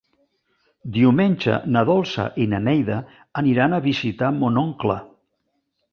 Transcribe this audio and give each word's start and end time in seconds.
Diumenge 0.95 1.57
na 1.75 1.83
Dolça 1.89 2.25
i 2.45 2.49
na 2.55 2.61
Neida 2.69 2.97
aniran 3.43 3.77
a 3.77 3.83
visitar 3.89 4.35
mon 4.39 4.59
oncle. 4.67 5.01